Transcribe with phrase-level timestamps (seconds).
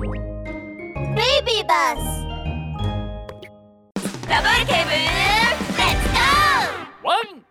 [0.00, 0.10] ベイ
[1.44, 2.00] ビーバス
[4.26, 5.04] ダブルケーブルレ
[5.52, 7.44] ッツゴーワン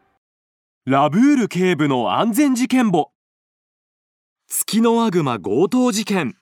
[0.86, 3.12] ラブール警部の安全事件簿。
[4.48, 6.38] 月のワグマ強盗事件。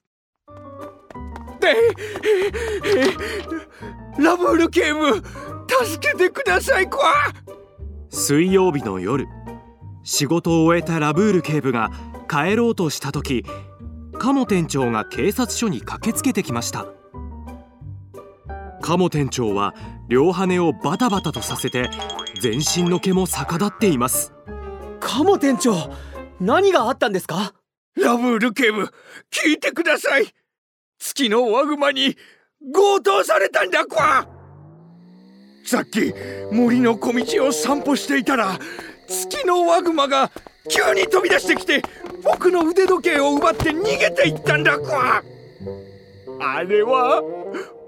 [4.17, 5.23] ラブール警部助
[5.99, 7.33] けてくださいこわ
[8.09, 9.27] 水曜日の夜
[10.03, 11.91] 仕事を終えたラブール警部が
[12.29, 13.43] 帰ろうとした時
[14.19, 16.87] 鴨店長が警察署に駆けつけてきました。
[18.81, 19.75] 鴨店長は
[20.07, 21.89] 両羽をバタバタとさせて
[22.41, 24.33] 全身の毛も逆立っています。
[24.99, 25.91] カモ店長
[26.39, 27.53] 何があったんですか？
[27.95, 28.89] ラブール警部
[29.31, 30.27] 聞いてください。
[30.99, 32.15] 月のワグマに
[32.73, 34.27] 強盗されたんだこわ
[35.63, 36.13] さっき
[36.51, 38.57] 森の小道を散歩していたら
[39.07, 40.31] 月のワグマが
[40.69, 41.81] 急に飛び出してきて
[42.23, 45.23] 僕の腕時計を奪って逃げていったんだこわ
[46.39, 47.21] あれは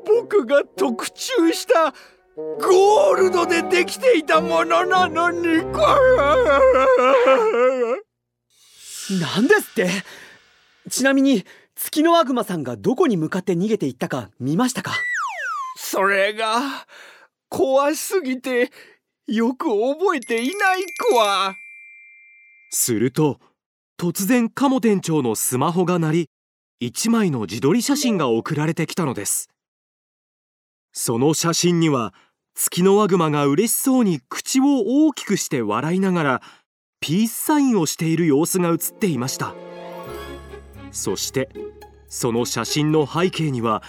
[0.05, 1.93] 僕が特注した
[2.35, 6.59] ゴールドでできていたものなのにこわ
[9.35, 9.89] 何ですって？
[10.89, 14.93] ちなみに月のワグマさんがどこに向かって逃げていったか見ましたか？
[15.75, 16.61] それが
[17.49, 18.71] 怖すぎて
[19.27, 21.53] よく覚えていない子は
[22.69, 23.39] すると
[23.99, 26.29] 突然鴨店長のスマホが鳴り
[26.79, 29.49] 一枚の自撮り写真が送られてきたのです。
[30.93, 32.13] その写真には
[32.55, 36.41] 月のワグマが嬉しそうに口を大きくして笑いながら
[36.99, 39.53] ピースサインをしている様子が写っていました。
[40.91, 41.49] そして
[42.07, 43.83] その写真の背景には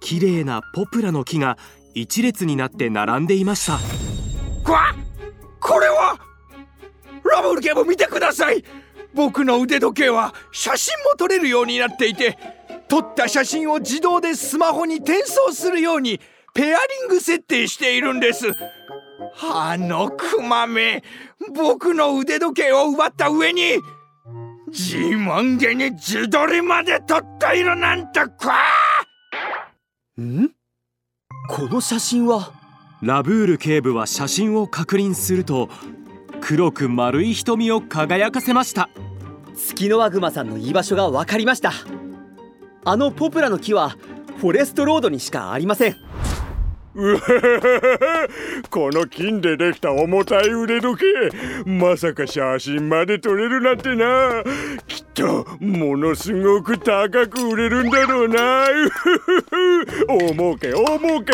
[0.00, 1.56] 綺麗なポプラの木が
[1.94, 3.78] 一列になって並んでいました。
[4.64, 4.94] こわ
[5.60, 6.18] これは
[7.32, 8.62] ラブルケも見てください。
[9.14, 12.38] 僕の腕時計は写真も撮れるようになっていて
[12.88, 16.18] 撮った写真を自動でスマホに転送するように
[16.54, 18.46] ペアリング設定しているんです。
[19.42, 21.02] あのクマめ
[21.54, 23.78] 僕の腕時計を奪った上に
[24.68, 28.56] 自慢げに自撮りまで撮っているなんてこわ
[30.20, 30.50] ん？
[31.48, 32.52] この写真は？
[33.02, 35.68] ラブール警部は写真を確認すると
[36.44, 38.90] 黒く丸い瞳を輝かせました。
[39.54, 41.72] 月のワグマさんの居場所が分かりました。
[42.84, 43.90] あのポプラの木は
[44.38, 45.96] フォレストロードにしかありません。
[46.94, 47.20] う わ
[48.68, 54.42] この金でできた重たい腕時計まさか写真まで撮れるなんてな。
[54.88, 58.68] きっとものすごく高く売れるんだろうな。
[58.68, 61.32] うふふふ大儲け大儲け。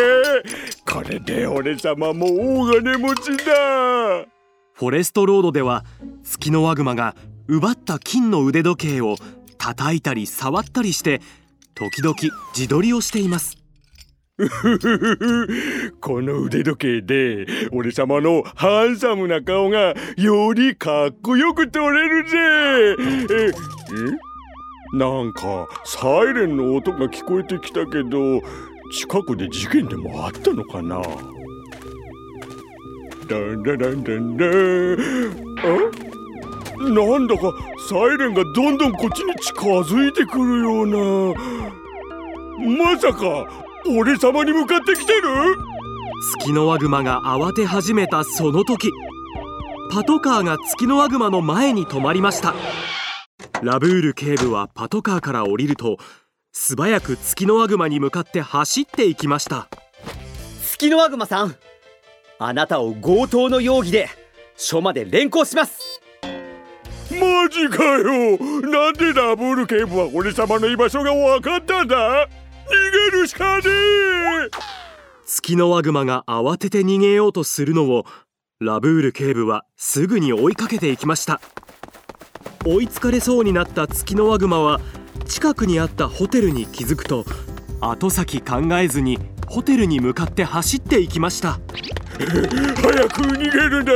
[0.85, 4.38] これで俺様も大金持ちだ
[4.79, 5.83] フォレストロードでは
[6.23, 7.13] 月のワグマが
[7.49, 9.17] 奪った金の腕時計を
[9.57, 11.19] 叩いたり触ったりして
[11.75, 12.15] 時々
[12.55, 13.57] 自撮りをしています。
[15.99, 22.37] この腕時計で俺様のハンサムな顔がよりかっこよく撮れるぜ。
[23.33, 23.51] え
[24.95, 24.97] え？
[24.97, 28.41] なんかサイレンの音が聞こえてきたけど
[28.93, 31.01] 近くで事件でもあったのかな？
[33.29, 33.37] な
[37.19, 37.53] んだか
[37.87, 40.97] サイレンがどんどんこっちに近づいてくるような。
[42.83, 43.47] まさか
[43.87, 45.21] 俺様に向かってきてる？
[46.39, 48.89] 月のワグマが慌て始めたその時。
[49.91, 52.55] パトカーが月のワグマの前に止まりました。
[53.61, 55.97] ラブール警部はパトカーから降りると
[56.51, 59.67] 素早く月のワグマに向かって走っていきました。
[60.63, 61.55] 月のワグマさん
[62.41, 64.07] あなたを強盗の容疑で
[64.55, 66.01] 署まで連行します。
[67.11, 68.37] マジかよ。
[68.61, 72.29] なんでラブール警部は俺様の居場所が分かったんだ？
[72.65, 73.69] 逃げるしかねえ。
[75.25, 78.05] 月のワグマが慌てて逃げようとするのを
[78.61, 81.41] ラブール警部はすぐに追いかけていきました。
[82.65, 84.79] 追いつかれそうになった月のワグマは
[85.25, 87.25] 近くにあったホテルに気づくと
[87.81, 91.59] 後先考えずにホテルに向かって走っていきました
[92.19, 93.93] 早く逃げるんだ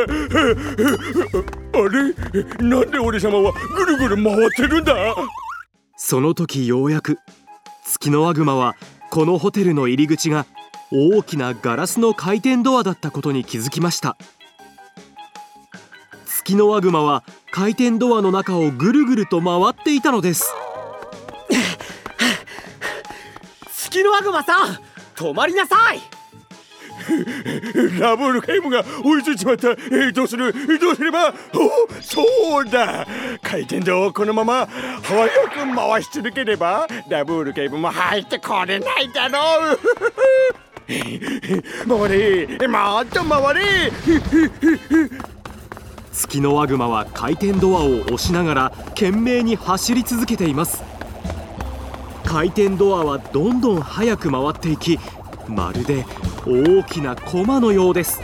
[1.74, 2.14] あれ？
[2.68, 4.94] なんで俺様はぐるぐる回ってるんだ？
[5.98, 7.20] その時ようやく
[7.86, 8.76] 月のワグマは
[9.12, 10.46] このホテルの入り口が
[10.92, 14.16] 大きなガラスの回転ドアだったことに気づきました。
[16.26, 20.54] 月のワグマは回転ドアの中をぐるぐると回っていたのです。
[23.76, 24.78] 月のワグマさん
[25.16, 26.00] 止まりなさい。
[28.00, 29.70] ラブール警部が追いついちまった。
[29.72, 30.54] えー、どうする？
[30.80, 31.30] どうすれば？
[31.30, 31.34] お
[32.02, 32.24] そ
[32.62, 33.06] うだ。
[33.42, 34.68] 回転ドをこのまま
[35.02, 39.80] 早く回し続ければラブール警部も入ってこれないだろう。
[40.88, 40.98] 回
[42.10, 42.68] れ。
[42.68, 43.62] もっと回れ。
[46.12, 50.84] 月のワグマは回転ドアを押しながら懸命に走り続けています。
[52.26, 55.00] 回転ドアはどんどん速く回っていき
[55.48, 56.06] まるで
[56.46, 58.22] 大きなコマのようです。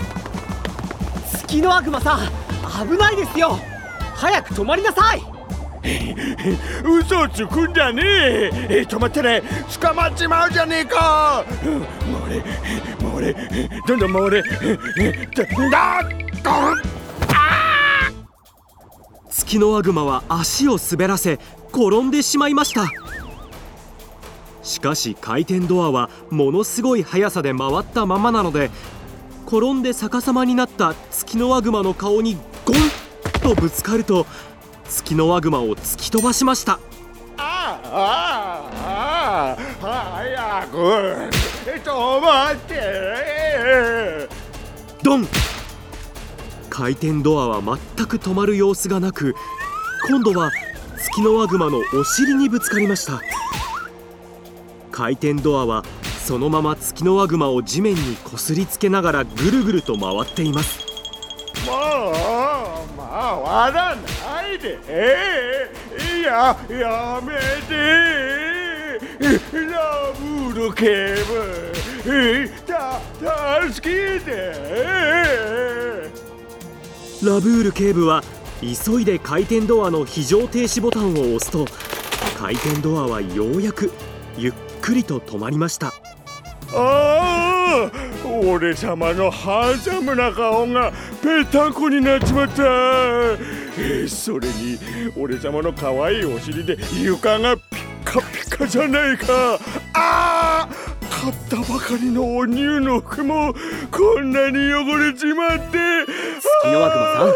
[1.32, 2.20] 月の悪魔さん
[2.88, 3.58] 危ないですよ。
[4.16, 5.24] 早く止まりなさい。
[6.84, 8.52] 嘘つくんじゃねえ。
[8.70, 11.46] え止まったら捕まっちまうじゃねえか。
[11.64, 12.44] 回れ
[13.02, 13.70] 回れ。
[13.88, 14.44] どんどん回れ。
[15.72, 16.04] だ
[16.44, 17.00] だ
[19.30, 21.40] 月のワグマは足を滑らせ
[21.72, 22.84] 転んでしまいました
[24.70, 28.70] しかし回転ドアはものすごい速さで回ったままなので
[29.48, 32.36] 転んで逆さまになった月のワグマの顔に
[32.66, 32.76] ゴン
[33.42, 34.28] とぶつかると
[34.88, 36.80] 月のワグマを突き飛ばしました。
[37.38, 40.78] ああああ早く
[41.84, 44.30] 止まって。
[45.02, 45.28] ドン。
[46.70, 49.36] 回転ドアは全く止まる様子がなく
[50.08, 50.52] 今度は
[50.98, 53.22] 月のワグマのお尻にぶつかりました
[55.00, 55.86] 回転ドアは
[56.26, 60.86] そのまま月のワグマを地面にこすりつけながらぐるぐると回っています。
[61.66, 62.14] もう
[62.98, 64.78] 回らないで
[66.22, 67.32] ややめ
[67.66, 69.00] て。
[69.72, 71.72] ラブル警部。
[72.68, 74.32] た助けて
[77.24, 78.22] ラブール警部は
[78.60, 81.66] 急いで回転ドアの非常停止ボタンを押すと
[82.38, 83.94] 回転ドアはようやく
[84.38, 84.54] ゆっ
[84.90, 85.94] くりと止まりました。
[86.74, 87.92] ああ
[88.28, 90.92] 俺様のハンサムな顔が
[91.22, 92.64] ぺったんこになっちまった。
[93.78, 94.80] えそれに
[95.16, 99.60] 俺様の可愛いお尻で床がピッカピカじゃないか。
[99.94, 100.70] ああ
[101.10, 103.54] 買ったばかりのお乳の服も
[103.92, 105.78] こんなに汚れちまって。
[106.64, 107.34] 月の悪魔さん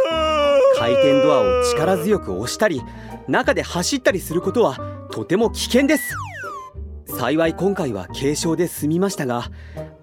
[0.80, 2.82] 回転ドアを力強く押したり
[3.28, 4.78] 中で走ったりすることは
[5.12, 6.16] とても危険です
[7.24, 9.50] 幸い今回は軽傷で済みましたが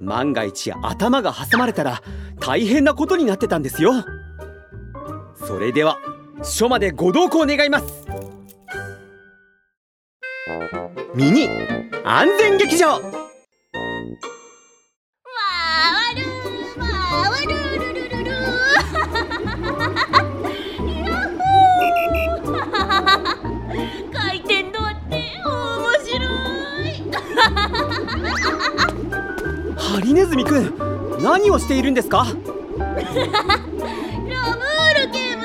[0.00, 2.02] 万が一頭が挟まれたら
[2.38, 3.92] 大変なことになってたんですよ。
[5.34, 5.98] それでは
[6.42, 8.06] 署までご同行願います。
[11.14, 11.46] ミニ
[12.04, 13.19] 安全劇場。
[31.40, 32.18] 何をしているんですか？
[32.18, 32.36] ラブー
[35.06, 35.42] ル警部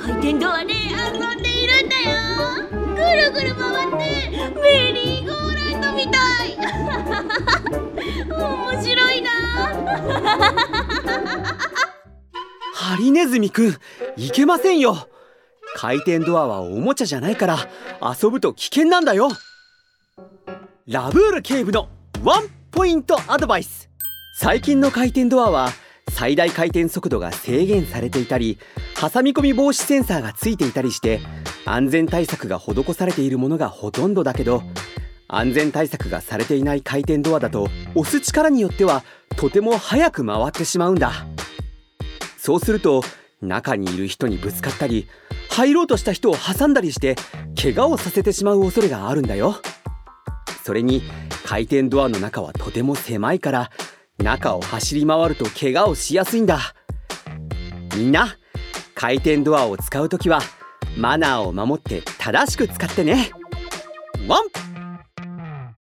[0.00, 2.04] 回転ドアで遊んでいるんだよ。
[2.94, 3.96] ぐるぐる回って
[4.62, 6.56] メリーゴーランドみたい。
[8.30, 9.30] 面白いな。
[12.74, 13.76] ハリネズミくん
[14.16, 15.08] いけませんよ。
[15.74, 17.58] 回転ドアはおもちゃじゃないから
[18.22, 19.30] 遊ぶと危険なんだよ。
[20.86, 21.88] ラブール警部の
[22.22, 23.90] ワンポイントアドバイス
[24.36, 25.70] 最近の回転ドアは
[26.10, 28.58] 最大回転速度が制限されていたり
[29.00, 31.20] 挟み込み防止センサーがついていたりして
[31.64, 34.64] 安全対策が施されているものがほとんどだけど
[35.28, 39.04] 安全対策がされていない回転ドアだと押す力によっては
[39.36, 41.12] とても速く回ってしまうんだ。
[42.36, 43.04] そうすると
[43.40, 45.06] 中にいる人にぶつかったり
[45.48, 47.14] 入ろうとした人を挟んだりして
[47.60, 49.60] 怪我をさせてしまう恐れがあるんだよ。
[50.64, 51.02] それに
[51.44, 53.70] 回転ドアの中はとても狭いから
[54.18, 56.74] 中を走り回ると怪我をしやすいんだ。
[57.96, 58.36] みんな
[58.94, 60.40] 回転ドアを使うときは
[60.96, 63.30] マナーを守って正しく使ってね。
[64.26, 64.63] ワン！